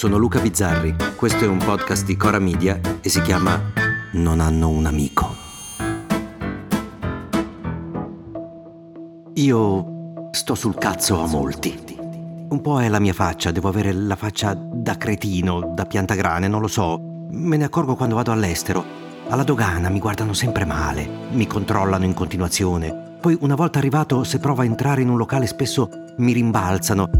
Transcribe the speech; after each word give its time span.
sono 0.00 0.16
Luca 0.16 0.40
Bizzarri, 0.40 0.96
questo 1.14 1.44
è 1.44 1.46
un 1.46 1.58
podcast 1.58 2.06
di 2.06 2.16
Cora 2.16 2.38
Media 2.38 2.80
e 3.02 3.10
si 3.10 3.20
chiama 3.20 3.60
Non 4.12 4.40
hanno 4.40 4.70
un 4.70 4.86
amico. 4.86 5.36
Io 9.34 10.30
sto 10.30 10.54
sul 10.54 10.76
cazzo 10.76 11.20
a 11.20 11.26
molti. 11.26 11.78
Un 12.48 12.60
po' 12.62 12.80
è 12.80 12.88
la 12.88 12.98
mia 12.98 13.12
faccia, 13.12 13.50
devo 13.50 13.68
avere 13.68 13.92
la 13.92 14.16
faccia 14.16 14.54
da 14.54 14.96
cretino, 14.96 15.74
da 15.74 15.84
piantagrane, 15.84 16.48
non 16.48 16.62
lo 16.62 16.68
so. 16.68 16.98
Me 17.32 17.58
ne 17.58 17.64
accorgo 17.64 17.94
quando 17.94 18.14
vado 18.14 18.32
all'estero. 18.32 18.82
Alla 19.28 19.44
dogana 19.44 19.90
mi 19.90 19.98
guardano 19.98 20.32
sempre 20.32 20.64
male, 20.64 21.06
mi 21.32 21.46
controllano 21.46 22.06
in 22.06 22.14
continuazione. 22.14 23.18
Poi 23.20 23.36
una 23.42 23.54
volta 23.54 23.78
arrivato, 23.78 24.24
se 24.24 24.38
provo 24.38 24.62
a 24.62 24.64
entrare 24.64 25.02
in 25.02 25.10
un 25.10 25.18
locale 25.18 25.46
spesso 25.46 25.90
mi 26.16 26.32
rimbalzano 26.32 27.10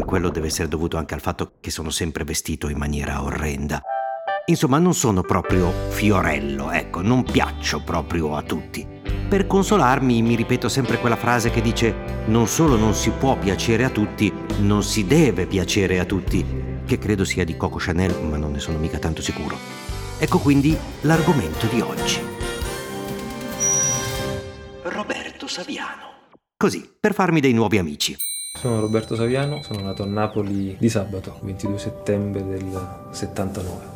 quello 0.00 0.30
deve 0.30 0.46
essere 0.46 0.68
dovuto 0.68 0.96
anche 0.96 1.14
al 1.14 1.20
fatto 1.20 1.52
che 1.60 1.70
sono 1.70 1.90
sempre 1.90 2.24
vestito 2.24 2.68
in 2.68 2.78
maniera 2.78 3.22
orrenda. 3.22 3.82
Insomma, 4.46 4.78
non 4.78 4.94
sono 4.94 5.22
proprio 5.22 5.72
fiorello, 5.88 6.70
ecco, 6.70 7.00
non 7.00 7.22
piaccio 7.22 7.82
proprio 7.82 8.36
a 8.36 8.42
tutti. 8.42 8.86
Per 9.28 9.46
consolarmi 9.46 10.20
mi 10.20 10.34
ripeto 10.34 10.68
sempre 10.68 10.98
quella 10.98 11.16
frase 11.16 11.50
che 11.50 11.62
dice 11.62 11.94
non 12.26 12.46
solo 12.46 12.76
non 12.76 12.94
si 12.94 13.10
può 13.10 13.38
piacere 13.38 13.84
a 13.84 13.90
tutti, 13.90 14.32
non 14.58 14.82
si 14.82 15.06
deve 15.06 15.46
piacere 15.46 15.98
a 15.98 16.04
tutti, 16.04 16.44
che 16.84 16.98
credo 16.98 17.24
sia 17.24 17.44
di 17.44 17.56
Coco 17.56 17.78
Chanel, 17.78 18.22
ma 18.22 18.36
non 18.36 18.52
ne 18.52 18.60
sono 18.60 18.78
mica 18.78 18.98
tanto 18.98 19.22
sicuro. 19.22 19.56
Ecco 20.18 20.38
quindi 20.38 20.76
l'argomento 21.00 21.66
di 21.66 21.80
oggi. 21.80 22.20
Roberto 24.82 25.46
Saviano. 25.46 26.12
Così, 26.56 26.88
per 27.00 27.14
farmi 27.14 27.40
dei 27.40 27.52
nuovi 27.52 27.78
amici. 27.78 28.14
Sono 28.56 28.80
Roberto 28.80 29.14
Saviano, 29.16 29.62
sono 29.62 29.80
nato 29.80 30.04
a 30.04 30.06
Napoli 30.06 30.76
di 30.78 30.88
sabato, 30.88 31.38
22 31.42 31.78
settembre 31.78 32.46
del 32.46 33.06
79. 33.10 33.92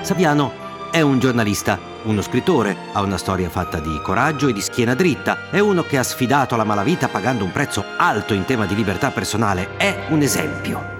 Saviano 0.00 0.52
è 0.90 1.00
un 1.02 1.20
giornalista, 1.20 1.78
uno 2.04 2.22
scrittore, 2.22 2.74
ha 2.92 3.02
una 3.02 3.18
storia 3.18 3.50
fatta 3.50 3.78
di 3.78 4.00
coraggio 4.02 4.48
e 4.48 4.52
di 4.52 4.60
schiena 4.60 4.94
dritta, 4.94 5.50
è 5.50 5.60
uno 5.60 5.82
che 5.82 5.98
ha 5.98 6.02
sfidato 6.02 6.56
la 6.56 6.64
malavita 6.64 7.08
pagando 7.08 7.44
un 7.44 7.52
prezzo 7.52 7.84
alto 7.98 8.34
in 8.34 8.44
tema 8.46 8.66
di 8.66 8.74
libertà 8.74 9.10
personale, 9.10 9.76
è 9.76 10.06
un 10.08 10.22
esempio. 10.22 10.95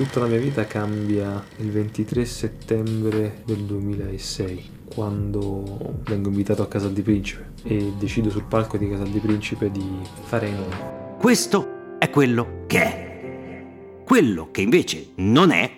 Tutta 0.00 0.20
la 0.20 0.28
mia 0.28 0.38
vita 0.38 0.64
cambia 0.64 1.44
il 1.58 1.70
23 1.70 2.24
settembre 2.24 3.42
del 3.44 3.58
2006 3.58 4.70
quando 4.94 6.00
vengo 6.04 6.30
invitato 6.30 6.62
a 6.62 6.68
Casal 6.68 6.92
di 6.92 7.02
Principe 7.02 7.52
e 7.64 7.92
decido 7.98 8.30
sul 8.30 8.44
palco 8.44 8.78
di 8.78 8.88
Casal 8.88 9.10
di 9.10 9.18
Principe 9.18 9.70
di 9.70 9.84
fare 10.22 10.48
i 10.48 10.52
nomi. 10.52 10.74
Questo 11.18 11.98
è 11.98 12.08
quello 12.08 12.64
che 12.66 12.82
è. 12.82 14.02
Quello 14.06 14.48
che 14.50 14.62
invece 14.62 15.08
non 15.16 15.50
è, 15.50 15.70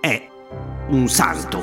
è 0.00 0.28
un 0.88 1.08
santo. 1.08 1.62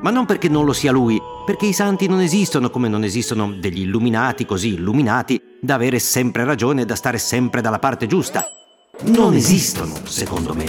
Ma 0.00 0.08
non 0.08 0.24
perché 0.24 0.48
non 0.48 0.64
lo 0.64 0.72
sia 0.72 0.92
lui, 0.92 1.20
perché 1.44 1.66
i 1.66 1.74
santi 1.74 2.08
non 2.08 2.20
esistono 2.20 2.70
come 2.70 2.88
non 2.88 3.04
esistono 3.04 3.52
degli 3.52 3.82
illuminati 3.82 4.46
così 4.46 4.72
illuminati 4.72 5.38
da 5.60 5.74
avere 5.74 5.98
sempre 5.98 6.44
ragione 6.44 6.80
e 6.80 6.86
da 6.86 6.94
stare 6.94 7.18
sempre 7.18 7.60
dalla 7.60 7.78
parte 7.78 8.06
giusta. 8.06 8.54
Non 9.02 9.32
esistono, 9.32 9.94
secondo 10.04 10.52
me. 10.52 10.66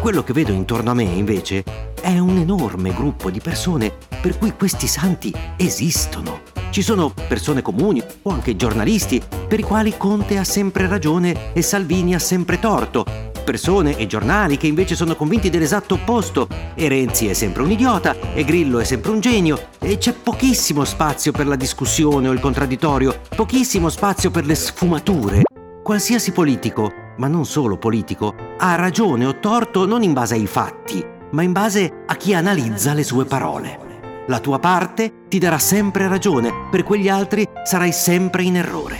Quello 0.00 0.22
che 0.22 0.34
vedo 0.34 0.52
intorno 0.52 0.90
a 0.90 0.94
me, 0.94 1.04
invece, 1.04 1.64
è 1.98 2.18
un 2.18 2.36
enorme 2.36 2.92
gruppo 2.92 3.30
di 3.30 3.40
persone 3.40 3.92
per 4.20 4.36
cui 4.36 4.52
questi 4.54 4.86
santi 4.86 5.32
esistono. 5.56 6.40
Ci 6.68 6.82
sono 6.82 7.14
persone 7.26 7.62
comuni 7.62 8.02
o 8.22 8.30
anche 8.30 8.56
giornalisti 8.56 9.22
per 9.48 9.58
i 9.58 9.62
quali 9.62 9.96
Conte 9.96 10.36
ha 10.36 10.44
sempre 10.44 10.86
ragione 10.86 11.54
e 11.54 11.62
Salvini 11.62 12.14
ha 12.14 12.18
sempre 12.18 12.58
torto. 12.58 13.06
Persone 13.42 13.96
e 13.96 14.06
giornali 14.06 14.58
che 14.58 14.66
invece 14.66 14.94
sono 14.94 15.16
convinti 15.16 15.48
dell'esatto 15.48 15.94
opposto. 15.94 16.46
E 16.74 16.88
Renzi 16.88 17.28
è 17.28 17.32
sempre 17.32 17.62
un 17.62 17.70
idiota, 17.70 18.34
e 18.34 18.44
Grillo 18.44 18.80
è 18.80 18.84
sempre 18.84 19.12
un 19.12 19.20
genio, 19.20 19.68
e 19.78 19.96
c'è 19.96 20.12
pochissimo 20.12 20.84
spazio 20.84 21.32
per 21.32 21.46
la 21.46 21.56
discussione 21.56 22.28
o 22.28 22.32
il 22.32 22.40
contraddittorio, 22.40 23.20
pochissimo 23.34 23.88
spazio 23.88 24.30
per 24.30 24.44
le 24.44 24.54
sfumature. 24.54 25.42
Qualsiasi 25.82 26.32
politico 26.32 27.03
ma 27.16 27.28
non 27.28 27.44
solo 27.44 27.76
politico, 27.76 28.34
ha 28.58 28.74
ragione 28.74 29.26
o 29.26 29.38
torto 29.38 29.86
non 29.86 30.02
in 30.02 30.12
base 30.12 30.34
ai 30.34 30.46
fatti, 30.46 31.04
ma 31.30 31.42
in 31.42 31.52
base 31.52 32.04
a 32.06 32.14
chi 32.16 32.34
analizza 32.34 32.92
le 32.92 33.02
sue 33.02 33.24
parole. 33.24 33.78
La 34.26 34.40
tua 34.40 34.58
parte 34.58 35.24
ti 35.28 35.38
darà 35.38 35.58
sempre 35.58 36.08
ragione, 36.08 36.50
per 36.70 36.82
quegli 36.82 37.08
altri 37.08 37.46
sarai 37.62 37.92
sempre 37.92 38.42
in 38.42 38.56
errore. 38.56 38.98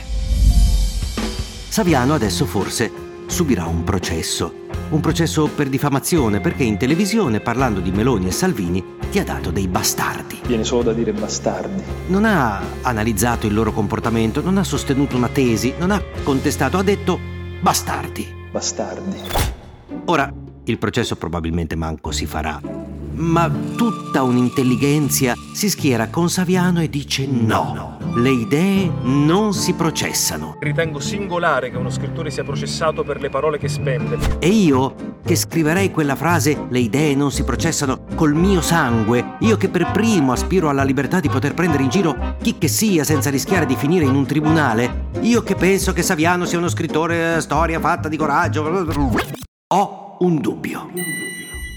Saviano 1.69 2.15
adesso 2.15 2.45
forse 2.45 2.93
subirà 3.27 3.65
un 3.65 3.85
processo. 3.85 4.63
Un 4.91 5.01
processo 5.01 5.49
per 5.49 5.69
diffamazione 5.69 6.41
perché 6.41 6.63
in 6.63 6.77
televisione, 6.77 7.41
parlando 7.41 7.81
di 7.81 7.91
Meloni 7.91 8.27
e 8.27 8.33
Salvini, 8.33 8.85
ti 9.11 9.19
ha 9.19 9.25
dato 9.25 9.51
dei 9.51 9.67
bastardi. 9.67 10.41
Viene 10.47 10.63
solo 10.63 10.83
da 10.83 10.93
dire 10.93 11.13
bastardi. 11.13 11.83
Non 12.09 12.27
ha 12.27 12.61
analizzato 12.83 13.47
il 13.47 13.55
loro 13.55 13.73
comportamento, 13.73 14.43
non 14.43 14.59
ha 14.59 14.65
sostenuto 14.65 15.17
una 15.17 15.29
tesi, 15.29 15.75
non 15.79 15.91
ha 15.91 16.03
contestato, 16.23 16.77
ha 16.77 16.83
detto 16.83 17.19
bastardi. 17.65 18.29
Bastardi. 18.51 19.23
Ora, 20.05 20.31
il 20.65 20.77
processo 20.77 21.17
probabilmente 21.17 21.75
manco 21.77 22.11
si 22.11 22.27
farà, 22.27 22.61
ma 23.15 23.51
tutta 23.77 24.23
un'intelligenza 24.23 25.35
si 25.53 25.71
schiera 25.71 26.09
con 26.09 26.29
Saviano 26.29 26.81
e 26.81 26.89
dice 26.89 27.27
no. 27.27 27.99
Le 28.17 28.31
idee 28.31 28.91
non 29.03 29.53
si 29.55 29.73
processano. 29.73 30.57
Ritengo 30.61 31.01
singolare 31.01 31.71
che 31.71 31.77
uno 31.77 31.91
scrittore 31.91 32.31
sia 32.31 32.45
processato 32.45 33.03
per 33.03 33.21
le 33.21 33.29
parole 33.29 33.59
che 33.59 33.69
spende. 33.69 34.19
E 34.39 34.49
io, 34.49 34.95
che 35.25 35.35
scriverei 35.35 35.91
quella 35.91 36.15
frase, 36.15 36.67
le 36.69 36.79
idee 36.79 37.17
non 37.17 37.33
si 37.33 37.43
processano, 37.43 38.05
col 38.15 38.35
mio 38.35 38.61
sangue, 38.61 39.37
io 39.41 39.57
che 39.57 39.69
per 39.69 39.91
primo 39.91 40.31
aspiro 40.31 40.69
alla 40.69 40.85
libertà 40.85 41.19
di 41.19 41.29
poter 41.29 41.55
prendere 41.55 41.83
in 41.83 41.89
giro 41.89 42.37
chi 42.41 42.57
che 42.57 42.69
sia 42.69 43.03
senza 43.03 43.31
rischiare 43.31 43.67
di 43.67 43.75
finire 43.75 44.05
in 44.05 44.15
un 44.15 44.27
tribunale, 44.27 45.09
io 45.23 45.43
che 45.43 45.57
penso 45.57 45.93
che 45.93 46.03
Saviano 46.03 46.45
sia 46.45 46.59
uno 46.59 46.69
scrittore 46.69 47.41
storia 47.41 47.81
fatta 47.81 48.09
di 48.09 48.17
coraggio, 48.17 48.63
ho 49.67 50.17
un 50.21 50.41
dubbio. 50.41 51.34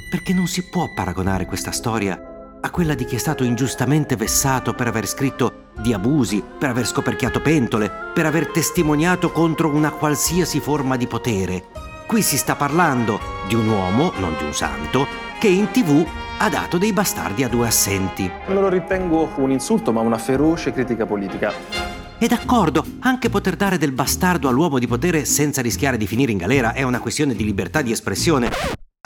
Perché 0.10 0.34
non 0.34 0.48
si 0.48 0.64
può 0.70 0.94
paragonare 0.94 1.46
questa 1.46 1.72
storia 1.72 2.36
a 2.60 2.70
quella 2.72 2.96
di 2.96 3.06
chi 3.06 3.16
è 3.16 3.20
stato 3.20 3.44
ingiustamente 3.44 4.16
vessato 4.16 4.74
per 4.74 4.88
aver 4.88 5.06
scritto 5.06 5.66
di 5.80 5.94
abusi, 5.94 6.42
per 6.58 6.70
aver 6.70 6.88
scoperchiato 6.88 7.42
pentole, 7.42 7.92
per 8.14 8.26
aver 8.26 8.48
testimoniato 8.48 9.32
contro 9.32 9.70
una 9.70 9.92
qualsiasi 9.92 10.60
forma 10.60 10.96
di 10.96 11.08
potere. 11.08 11.66
Qui 12.08 12.22
si 12.22 12.38
sta 12.38 12.56
parlando 12.56 13.20
di 13.48 13.56
un 13.56 13.68
uomo, 13.68 14.14
non 14.20 14.34
di 14.38 14.46
un 14.46 14.54
santo, 14.54 15.06
che 15.40 15.50
in 15.50 15.72
tv 15.72 16.06
ha 16.40 16.50
dato 16.50 16.78
dei 16.78 16.94
bastardi 16.94 17.44
a 17.44 17.50
due 17.50 17.68
assenti. 17.68 18.32
Non 18.48 18.62
lo 18.62 18.70
ritengo 18.70 19.34
un 19.36 19.52
insulto, 19.52 19.92
ma 19.92 20.00
una 20.00 20.18
feroce 20.18 20.72
critica 20.72 21.06
politica. 21.06 21.54
E 22.18 22.28
d'accordo, 22.28 22.84
anche 23.00 23.30
poter 23.30 23.56
dare 23.56 23.78
del 23.78 23.92
bastardo 23.92 24.48
all'uomo 24.48 24.80
di 24.80 24.88
potere 24.88 25.26
senza 25.26 25.62
rischiare 25.62 25.98
di 25.98 26.08
finire 26.08 26.32
in 26.32 26.38
galera 26.38 26.74
è 26.74 26.84
una 26.84 27.00
questione 27.00 27.36
di 27.36 27.44
libertà 27.44 27.82
di 27.82 27.92
espressione. 27.92 28.50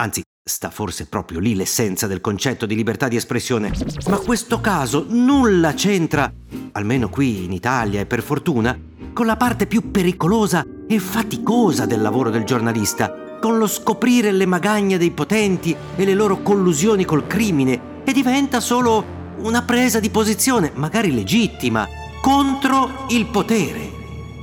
Anzi, 0.00 0.22
sta 0.44 0.70
forse 0.70 1.06
proprio 1.06 1.38
lì 1.38 1.54
l'essenza 1.54 2.08
del 2.08 2.20
concetto 2.20 2.66
di 2.66 2.74
libertà 2.74 3.06
di 3.06 3.14
espressione. 3.14 3.70
Ma 4.08 4.18
questo 4.18 4.60
caso 4.60 5.06
nulla 5.08 5.72
c'entra, 5.72 6.32
almeno 6.72 7.08
qui 7.08 7.44
in 7.44 7.52
Italia 7.52 8.00
e 8.00 8.06
per 8.06 8.22
fortuna, 8.22 8.76
con 9.12 9.26
la 9.26 9.36
parte 9.36 9.68
più 9.68 9.92
pericolosa 9.92 10.66
e 10.88 10.98
faticosa 10.98 11.86
del 11.86 12.02
lavoro 12.02 12.30
del 12.30 12.42
giornalista, 12.42 13.38
con 13.40 13.56
lo 13.56 13.68
scoprire 13.68 14.32
le 14.32 14.46
magagne 14.46 14.98
dei 14.98 15.12
potenti 15.12 15.76
e 15.94 16.04
le 16.04 16.14
loro 16.14 16.42
collusioni 16.42 17.04
col 17.04 17.28
crimine, 17.28 18.00
e 18.04 18.12
diventa 18.12 18.58
solo 18.58 19.20
una 19.38 19.62
presa 19.62 20.00
di 20.00 20.10
posizione, 20.10 20.72
magari 20.74 21.14
legittima, 21.14 21.86
contro 22.20 23.06
il 23.10 23.26
potere. 23.26 23.90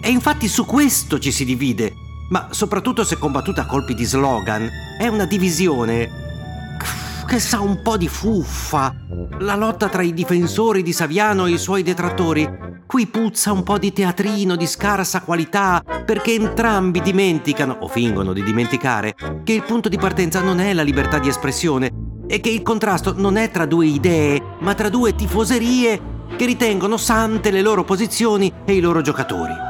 E 0.01 0.09
infatti 0.09 0.47
su 0.47 0.65
questo 0.65 1.19
ci 1.19 1.33
si 1.33 1.44
divide 1.44 2.07
ma 2.29 2.50
soprattutto 2.51 3.03
se 3.03 3.18
combattuta 3.18 3.62
a 3.62 3.65
colpi 3.65 3.94
di 3.94 4.06
slogan, 4.06 4.69
è 4.99 5.07
una 5.07 5.23
divisione 5.23 6.09
che 7.25 7.39
sa 7.39 7.61
un 7.61 7.81
po' 7.81 7.95
di 7.95 8.09
fuffa. 8.09 8.93
La 9.39 9.55
lotta 9.55 9.87
tra 9.87 10.01
i 10.01 10.13
difensori 10.13 10.83
di 10.83 10.91
Saviano 10.91 11.45
e 11.45 11.51
i 11.51 11.57
suoi 11.57 11.83
detrattori. 11.83 12.45
Qui 12.85 13.07
puzza 13.07 13.53
un 13.53 13.63
po' 13.63 13.77
di 13.77 13.93
teatrino 13.93 14.57
di 14.57 14.67
scarsa 14.67 15.21
qualità, 15.21 15.81
perché 16.05 16.33
entrambi 16.33 16.99
dimenticano, 16.99 17.77
o 17.79 17.87
fingono 17.87 18.33
di 18.33 18.43
dimenticare, 18.43 19.15
che 19.45 19.53
il 19.53 19.63
punto 19.63 19.87
di 19.87 19.97
partenza 19.97 20.41
non 20.41 20.59
è 20.59 20.73
la 20.73 20.83
libertà 20.83 21.17
di 21.17 21.29
espressione 21.29 21.93
e 22.27 22.41
che 22.41 22.49
il 22.49 22.61
contrasto 22.61 23.13
non 23.15 23.37
è 23.37 23.49
tra 23.51 23.65
due 23.65 23.85
idee, 23.85 24.57
ma 24.59 24.73
tra 24.73 24.89
due 24.89 25.15
tifoserie 25.15 26.01
che 26.35 26.45
ritengono 26.45 26.97
sante 26.97 27.51
le 27.51 27.61
loro 27.61 27.85
posizioni 27.85 28.51
e 28.65 28.73
i 28.73 28.81
loro 28.81 28.99
giocatori. 28.99 29.69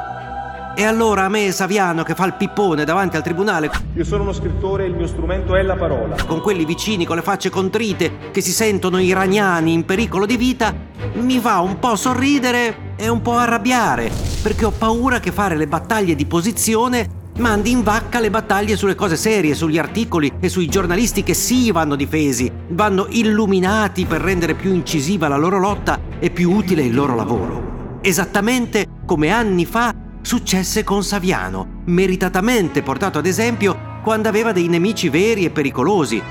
E 0.76 0.84
allora 0.84 1.26
a 1.26 1.30
me 1.30 1.52
Saviano 1.52 2.04
che 2.04 2.16
fa 2.16 2.26
il 2.26 2.36
pippone 2.36 2.86
davanti 2.86 3.18
al 3.18 3.24
tribunale. 3.24 3.70
Io 3.96 4.04
sono 4.04 4.24
uno 4.24 4.34
scrittore 4.34 4.86
e 4.86 4.88
il 4.88 4.96
mio 4.96 5.08
strumento 5.08 5.56
è 5.56 5.62
la 5.62 5.76
parola. 5.76 6.16
Con 6.26 6.42
quelli 6.42 6.66
vicini 6.66 7.06
con 7.06 7.18
le 7.18 7.22
facce 7.22 7.50
contrite 7.50 8.32
che 8.32 8.42
si 8.42 8.52
sentono 8.52 9.00
iraniani 9.00 9.74
in 9.74 9.86
pericolo 9.86 10.26
di 10.26 10.38
vita, 10.38 10.74
mi 11.16 11.40
fa 11.40 11.60
un 11.60 11.80
po' 11.80 11.96
sorridere 11.96 12.94
e 12.96 13.10
un 13.10 13.22
po' 13.22 13.36
arrabbiare, 13.36 14.12
perché 14.42 14.66
ho 14.66 14.72
paura 14.72 15.20
che 15.20 15.32
fare 15.32 15.56
le 15.56 15.68
battaglie 15.68 16.16
di 16.16 16.26
posizione 16.26 17.18
mandi 17.40 17.72
in 17.72 17.84
vacca 17.84 18.20
le 18.20 18.30
battaglie 18.30 18.76
sulle 18.76 18.96
cose 18.96 19.16
serie, 19.16 19.56
sugli 19.56 19.78
articoli 19.78 20.32
e 20.40 20.50
sui 20.50 20.68
giornalisti 20.68 21.24
che 21.24 21.34
sì 21.34 21.72
vanno 21.72 21.96
difesi, 21.96 22.52
vanno 22.70 23.08
illuminati 23.10 24.06
per 24.06 24.22
rendere 24.22 24.56
più 24.56 24.74
incisiva 24.74 25.28
la 25.28 25.38
loro 25.38 25.58
lotta 25.58 26.00
e 26.20 26.30
più 26.32 26.52
utile 26.52 26.84
il 26.84 26.94
loro 26.94 27.16
lavoro. 27.16 27.98
Esattamente 28.02 28.88
come 29.06 29.30
anni 29.30 29.66
fa 29.66 29.94
successe 30.30 30.84
con 30.84 31.04
Saviano, 31.04 31.82
meritatamente 31.86 32.84
portato 32.84 33.18
ad 33.18 33.26
esempio 33.26 33.98
quando 34.04 34.30
aveva 34.30 34.52
dei 34.52 34.68
nemici 34.68 35.10
veri 35.10 35.44
e 35.44 35.50
pericolosi, 35.50 36.22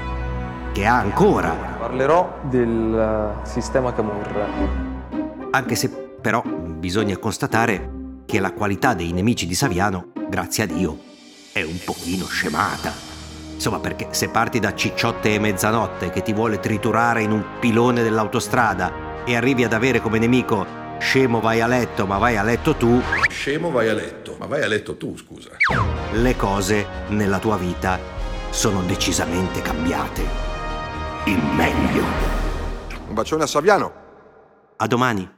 che 0.73 0.87
ha 0.87 1.01
ancora. 1.01 1.51
Parlerò 1.51 2.43
del 2.43 3.41
sistema 3.43 3.93
Camorra. 3.93 4.47
Anche 5.51 5.75
se 5.75 5.89
però 5.91 6.45
bisogna 6.45 7.17
constatare 7.17 8.21
che 8.25 8.39
la 8.39 8.53
qualità 8.53 8.95
dei 8.95 9.11
nemici 9.11 9.49
di 9.49 9.57
Saviano, 9.57 10.13
grazie 10.29 10.63
a 10.63 10.67
Dio, 10.67 10.97
è 11.51 11.63
un 11.63 11.81
pochino 11.85 12.25
scemata. 12.27 12.93
Insomma, 13.53 13.81
perché 13.81 14.11
se 14.11 14.29
parti 14.29 14.61
da 14.61 14.77
Cicciotte 14.77 15.35
e 15.35 15.41
Mezzanotte 15.41 16.11
che 16.11 16.23
ti 16.23 16.33
vuole 16.33 16.61
triturare 16.61 17.23
in 17.23 17.33
un 17.33 17.43
pilone 17.59 18.05
dell'autostrada 18.05 19.25
e 19.25 19.35
arrivi 19.35 19.65
ad 19.65 19.73
avere 19.73 20.01
come 20.01 20.21
nemico 20.21 20.87
Scemo 20.99 21.41
vai 21.41 21.61
a 21.61 21.67
letto, 21.67 22.07
ma 22.07 22.19
vai 22.19 22.37
a 22.37 22.43
letto 22.43 22.75
tu. 22.75 23.01
Scemo 23.49 23.71
vai 23.71 23.89
a 23.89 23.95
letto, 23.95 24.37
ma 24.39 24.45
vai 24.45 24.63
a 24.63 24.67
letto 24.67 24.99
tu, 24.99 25.17
scusa. 25.17 25.49
Le 26.13 26.37
cose 26.37 26.87
nella 27.09 27.39
tua 27.39 27.57
vita 27.57 27.99
sono 28.51 28.83
decisamente 28.83 29.63
cambiate. 29.63 30.23
In 31.25 31.41
meglio. 31.57 32.05
Un 33.07 33.15
bacione 33.15 33.45
a 33.45 33.47
Saviano. 33.47 33.93
A 34.77 34.87
domani. 34.87 35.38